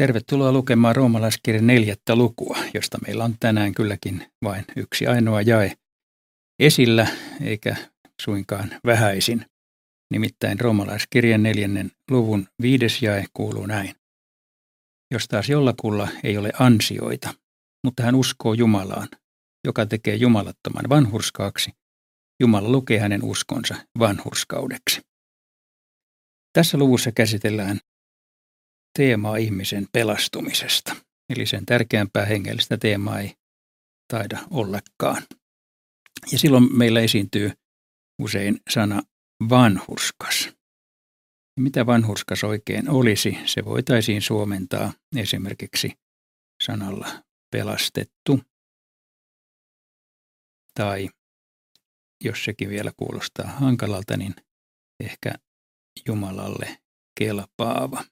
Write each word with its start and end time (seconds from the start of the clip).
Tervetuloa 0.00 0.52
lukemaan 0.52 0.96
roomalaiskirjan 0.96 1.66
neljättä 1.66 2.16
lukua, 2.16 2.58
josta 2.74 2.98
meillä 3.06 3.24
on 3.24 3.34
tänään 3.40 3.74
kylläkin 3.74 4.26
vain 4.42 4.64
yksi 4.76 5.06
ainoa 5.06 5.42
jae 5.42 5.72
esillä, 6.58 7.06
eikä 7.42 7.76
suinkaan 8.20 8.70
vähäisin. 8.86 9.46
Nimittäin 10.10 10.60
roomalaiskirjan 10.60 11.42
neljännen 11.42 11.90
luvun 12.10 12.46
viides 12.62 13.02
jae 13.02 13.24
kuuluu 13.32 13.66
näin. 13.66 13.94
Jos 15.10 15.28
taas 15.28 15.48
jollakulla 15.48 16.08
ei 16.24 16.38
ole 16.38 16.52
ansioita, 16.58 17.34
mutta 17.84 18.02
hän 18.02 18.14
uskoo 18.14 18.54
Jumalaan, 18.54 19.08
joka 19.64 19.86
tekee 19.86 20.14
jumalattoman 20.14 20.84
vanhurskaaksi, 20.88 21.70
Jumala 22.40 22.68
lukee 22.68 22.98
hänen 22.98 23.24
uskonsa 23.24 23.74
vanhurskaudeksi. 23.98 25.00
Tässä 26.52 26.78
luvussa 26.78 27.12
käsitellään 27.12 27.80
teemaa 29.00 29.36
ihmisen 29.36 29.88
pelastumisesta. 29.92 30.96
Eli 31.28 31.46
sen 31.46 31.66
tärkeämpää 31.66 32.24
hengellistä 32.24 32.76
teemaa 32.76 33.20
ei 33.20 33.34
taida 34.12 34.38
ollakaan. 34.50 35.22
Ja 36.32 36.38
silloin 36.38 36.76
meillä 36.76 37.00
esiintyy 37.00 37.52
usein 38.18 38.60
sana 38.70 39.02
vanhurskas. 39.48 40.50
Mitä 41.60 41.86
vanhurskas 41.86 42.44
oikein 42.44 42.90
olisi, 42.90 43.38
se 43.44 43.64
voitaisiin 43.64 44.22
suomentaa 44.22 44.92
esimerkiksi 45.16 45.92
sanalla 46.64 47.22
pelastettu. 47.50 48.40
Tai 50.74 51.08
jos 52.24 52.44
sekin 52.44 52.68
vielä 52.68 52.92
kuulostaa 52.96 53.46
hankalalta, 53.46 54.16
niin 54.16 54.34
ehkä 55.04 55.32
Jumalalle 56.06 56.78
kelpaava. 57.18 58.04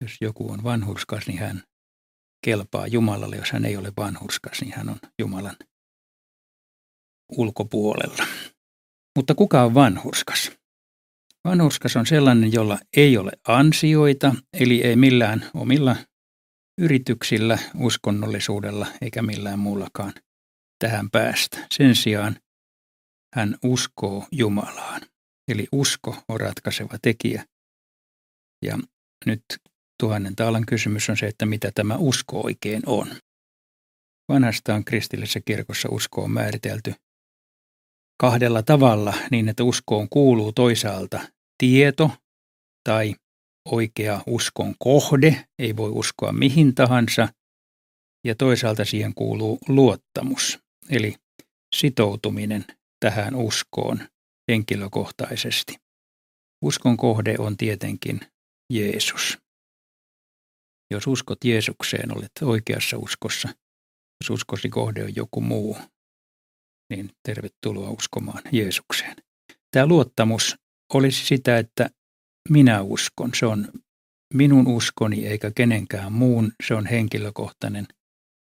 Jos 0.00 0.16
joku 0.20 0.52
on 0.52 0.64
vanhurskas, 0.64 1.26
niin 1.26 1.38
hän 1.38 1.62
kelpaa 2.44 2.86
Jumalalle. 2.86 3.36
Jos 3.36 3.50
hän 3.52 3.64
ei 3.64 3.76
ole 3.76 3.92
vanhurskas, 3.96 4.60
niin 4.60 4.72
hän 4.76 4.88
on 4.88 4.96
Jumalan 5.18 5.56
ulkopuolella. 7.36 8.26
Mutta 9.16 9.34
kuka 9.34 9.62
on 9.62 9.74
vanhurskas? 9.74 10.52
Vanhurskas 11.44 11.96
on 11.96 12.06
sellainen, 12.06 12.52
jolla 12.52 12.78
ei 12.96 13.16
ole 13.16 13.30
ansioita, 13.48 14.34
eli 14.52 14.82
ei 14.82 14.96
millään 14.96 15.50
omilla 15.54 15.96
yrityksillä, 16.78 17.58
uskonnollisuudella 17.78 18.86
eikä 19.00 19.22
millään 19.22 19.58
muullakaan 19.58 20.12
tähän 20.78 21.10
päästä. 21.10 21.66
Sen 21.74 21.96
sijaan 21.96 22.36
hän 23.34 23.56
uskoo 23.64 24.26
Jumalaan. 24.32 25.00
Eli 25.48 25.68
usko 25.72 26.16
on 26.28 26.40
ratkaiseva 26.40 26.98
tekijä. 27.02 27.44
Ja 28.64 28.78
nyt 29.26 29.44
tuhannen 30.00 30.36
taalan 30.36 30.66
kysymys 30.66 31.10
on 31.10 31.16
se, 31.16 31.26
että 31.26 31.46
mitä 31.46 31.70
tämä 31.74 31.96
usko 31.96 32.40
oikein 32.40 32.82
on. 32.86 33.06
Vanhastaan 34.28 34.84
kristillisessä 34.84 35.40
kirkossa 35.44 35.88
usko 35.88 36.24
on 36.24 36.30
määritelty 36.30 36.94
kahdella 38.20 38.62
tavalla 38.62 39.14
niin, 39.30 39.48
että 39.48 39.64
uskoon 39.64 40.08
kuuluu 40.08 40.52
toisaalta 40.52 41.20
tieto 41.58 42.10
tai 42.84 43.14
oikea 43.68 44.22
uskon 44.26 44.74
kohde, 44.78 45.44
ei 45.58 45.76
voi 45.76 45.90
uskoa 45.90 46.32
mihin 46.32 46.74
tahansa, 46.74 47.28
ja 48.24 48.34
toisaalta 48.34 48.84
siihen 48.84 49.14
kuuluu 49.14 49.58
luottamus, 49.68 50.58
eli 50.90 51.14
sitoutuminen 51.76 52.64
tähän 53.00 53.34
uskoon 53.34 54.08
henkilökohtaisesti. 54.50 55.76
Uskon 56.64 56.96
kohde 56.96 57.34
on 57.38 57.56
tietenkin 57.56 58.20
Jeesus. 58.72 59.38
Jos 60.90 61.06
uskot 61.06 61.44
Jeesukseen, 61.44 62.16
olet 62.16 62.32
oikeassa 62.42 62.98
uskossa. 62.98 63.48
Jos 64.20 64.30
uskosi 64.30 64.68
kohde 64.68 65.04
on 65.04 65.16
joku 65.16 65.40
muu, 65.40 65.78
niin 66.90 67.10
tervetuloa 67.22 67.90
uskomaan 67.90 68.42
Jeesukseen. 68.52 69.16
Tämä 69.70 69.86
luottamus 69.86 70.56
olisi 70.94 71.26
sitä, 71.26 71.58
että 71.58 71.90
minä 72.48 72.82
uskon. 72.82 73.30
Se 73.34 73.46
on 73.46 73.68
minun 74.34 74.66
uskoni 74.68 75.26
eikä 75.26 75.50
kenenkään 75.50 76.12
muun. 76.12 76.52
Se 76.66 76.74
on 76.74 76.86
henkilökohtainen 76.86 77.86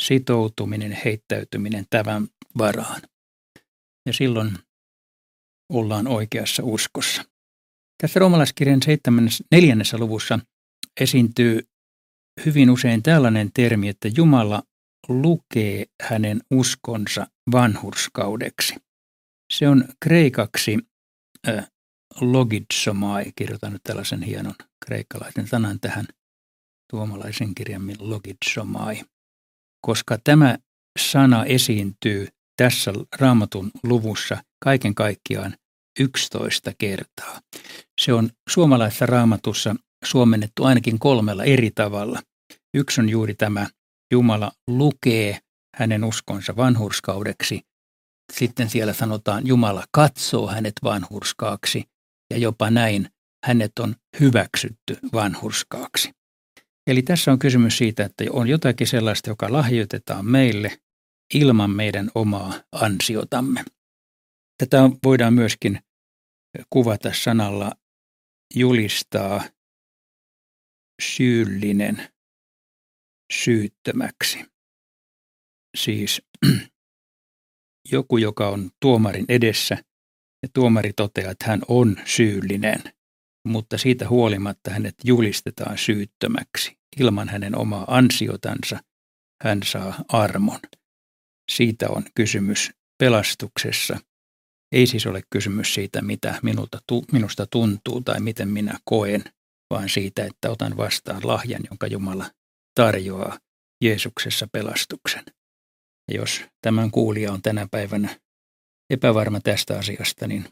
sitoutuminen, 0.00 0.98
heittäytyminen 1.04 1.86
tämän 1.90 2.28
varaan. 2.58 3.02
Ja 4.06 4.12
silloin 4.12 4.58
ollaan 5.72 6.06
oikeassa 6.06 6.62
uskossa. 6.64 7.24
Tässä 8.02 8.20
roomalaiskirjan 8.20 8.82
7. 8.82 9.28
neljännessä 9.50 9.98
luvussa 9.98 10.38
esiintyy 11.00 11.62
hyvin 12.46 12.70
usein 12.70 13.02
tällainen 13.02 13.50
termi, 13.54 13.88
että 13.88 14.08
Jumala 14.16 14.62
lukee 15.08 15.86
hänen 16.02 16.40
uskonsa 16.50 17.26
vanhurskaudeksi. 17.52 18.74
Se 19.52 19.68
on 19.68 19.84
kreikaksi 20.04 20.78
äh, 21.48 21.70
logitsomai, 22.20 23.24
kirjoitan 23.36 23.72
nyt 23.72 23.82
tällaisen 23.82 24.22
hienon 24.22 24.54
kreikkalaisen 24.86 25.46
sanan 25.46 25.80
tähän 25.80 26.06
tuomalaisen 26.90 27.54
kirjammin 27.54 27.96
logitsomai, 28.00 29.00
koska 29.86 30.18
tämä 30.24 30.58
sana 30.98 31.44
esiintyy 31.44 32.28
tässä 32.56 32.92
raamatun 33.18 33.70
luvussa 33.82 34.42
kaiken 34.64 34.94
kaikkiaan 34.94 35.56
11 36.00 36.72
kertaa. 36.78 37.40
Se 38.00 38.12
on 38.12 38.30
suomalaisessa 38.48 39.06
raamatussa 39.06 39.76
suomennettu 40.04 40.64
ainakin 40.64 40.98
kolmella 40.98 41.44
eri 41.44 41.70
tavalla. 41.70 42.22
Yksi 42.74 43.00
on 43.00 43.08
juuri 43.08 43.34
tämä 43.34 43.66
Jumala 44.12 44.52
lukee 44.66 45.38
hänen 45.76 46.04
uskonsa 46.04 46.56
vanhurskaudeksi. 46.56 47.60
Sitten 48.32 48.70
siellä 48.70 48.92
sanotaan, 48.92 49.46
Jumala 49.46 49.84
katsoo 49.90 50.48
hänet 50.48 50.72
vanhurskaaksi 50.82 51.84
ja 52.30 52.38
jopa 52.38 52.70
näin 52.70 53.08
hänet 53.46 53.78
on 53.78 53.94
hyväksytty 54.20 54.98
vanhurskaaksi. 55.12 56.12
Eli 56.86 57.02
tässä 57.02 57.32
on 57.32 57.38
kysymys 57.38 57.78
siitä, 57.78 58.04
että 58.04 58.24
on 58.30 58.48
jotakin 58.48 58.86
sellaista, 58.86 59.30
joka 59.30 59.52
lahjoitetaan 59.52 60.26
meille 60.26 60.78
ilman 61.34 61.70
meidän 61.70 62.10
omaa 62.14 62.52
ansiotamme. 62.72 63.64
Tätä 64.58 64.90
voidaan 65.04 65.34
myöskin 65.34 65.80
kuvata 66.70 67.10
sanalla 67.14 67.72
julistaa 68.54 69.42
syyllinen 71.02 72.08
syyttömäksi. 73.32 74.44
Siis 75.76 76.22
joku, 77.92 78.16
joka 78.18 78.48
on 78.48 78.70
tuomarin 78.80 79.24
edessä 79.28 79.76
ja 80.42 80.48
tuomari 80.54 80.92
toteaa, 80.96 81.30
että 81.30 81.44
hän 81.46 81.60
on 81.68 81.96
syyllinen, 82.04 82.82
mutta 83.48 83.78
siitä 83.78 84.08
huolimatta 84.08 84.70
hänet 84.70 84.94
julistetaan 85.04 85.78
syyttömäksi. 85.78 86.78
Ilman 87.00 87.28
hänen 87.28 87.58
omaa 87.58 87.84
ansiotansa 87.88 88.78
hän 89.44 89.62
saa 89.62 90.04
armon. 90.08 90.60
Siitä 91.50 91.88
on 91.88 92.04
kysymys 92.14 92.70
pelastuksessa. 92.98 93.98
Ei 94.72 94.86
siis 94.86 95.06
ole 95.06 95.22
kysymys 95.30 95.74
siitä, 95.74 96.02
mitä 96.02 96.40
minusta 97.12 97.46
tuntuu 97.50 98.00
tai 98.00 98.20
miten 98.20 98.48
minä 98.48 98.78
koen, 98.84 99.24
vaan 99.70 99.88
siitä, 99.88 100.24
että 100.24 100.50
otan 100.50 100.76
vastaan 100.76 101.26
lahjan, 101.26 101.62
jonka 101.70 101.86
Jumala 101.86 102.30
tarjoaa 102.74 103.38
Jeesuksessa 103.84 104.46
pelastuksen. 104.52 105.24
Ja 106.10 106.16
jos 106.16 106.44
tämän 106.62 106.90
kuulija 106.90 107.32
on 107.32 107.42
tänä 107.42 107.68
päivänä 107.70 108.20
epävarma 108.90 109.40
tästä 109.40 109.78
asiasta, 109.78 110.26
niin 110.26 110.48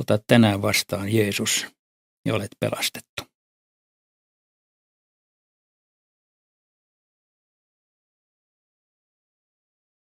ota 0.00 0.18
tänään 0.26 0.62
vastaan 0.62 1.08
Jeesus 1.12 1.66
ja 2.24 2.34
olet 2.34 2.50
pelastettu. 2.60 3.29